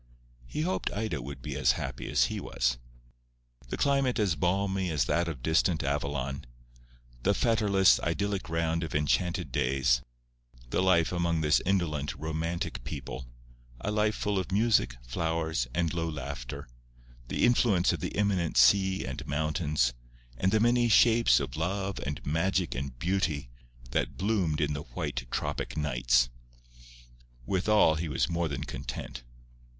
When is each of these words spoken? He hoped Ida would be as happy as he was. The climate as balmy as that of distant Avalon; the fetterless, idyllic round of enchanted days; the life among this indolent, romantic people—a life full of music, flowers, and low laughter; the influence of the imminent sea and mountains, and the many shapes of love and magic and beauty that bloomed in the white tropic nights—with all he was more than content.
He 0.47 0.61
hoped 0.61 0.91
Ida 0.91 1.21
would 1.21 1.43
be 1.43 1.55
as 1.55 1.73
happy 1.73 2.09
as 2.09 2.23
he 2.23 2.39
was. 2.39 2.79
The 3.69 3.77
climate 3.77 4.17
as 4.17 4.35
balmy 4.35 4.89
as 4.89 5.05
that 5.05 5.27
of 5.27 5.43
distant 5.43 5.83
Avalon; 5.83 6.45
the 7.21 7.35
fetterless, 7.35 7.99
idyllic 7.99 8.49
round 8.49 8.83
of 8.83 8.95
enchanted 8.95 9.51
days; 9.51 10.01
the 10.67 10.81
life 10.81 11.11
among 11.11 11.41
this 11.41 11.61
indolent, 11.67 12.15
romantic 12.15 12.83
people—a 12.83 13.91
life 13.91 14.15
full 14.15 14.39
of 14.39 14.51
music, 14.51 14.95
flowers, 15.05 15.67
and 15.71 15.93
low 15.93 16.09
laughter; 16.09 16.67
the 17.27 17.45
influence 17.45 17.93
of 17.93 17.99
the 17.99 18.17
imminent 18.17 18.57
sea 18.57 19.05
and 19.05 19.27
mountains, 19.27 19.93
and 20.35 20.51
the 20.51 20.59
many 20.59 20.89
shapes 20.89 21.39
of 21.39 21.55
love 21.55 21.99
and 21.99 22.25
magic 22.25 22.73
and 22.73 22.97
beauty 22.97 23.51
that 23.91 24.17
bloomed 24.17 24.61
in 24.61 24.73
the 24.73 24.81
white 24.81 25.27
tropic 25.29 25.77
nights—with 25.77 27.69
all 27.69 27.93
he 27.93 28.09
was 28.09 28.27
more 28.27 28.47
than 28.47 28.63
content. 28.63 29.21